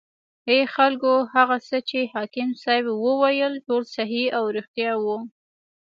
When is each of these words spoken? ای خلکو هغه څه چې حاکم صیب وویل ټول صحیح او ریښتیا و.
ای 0.49 0.59
خلکو 0.75 1.13
هغه 1.35 1.57
څه 1.67 1.77
چې 1.89 1.99
حاکم 2.13 2.49
صیب 2.63 2.85
وویل 3.05 3.53
ټول 3.65 3.83
صحیح 3.95 4.27
او 4.37 4.43
ریښتیا 4.55 4.93
و. 5.03 5.05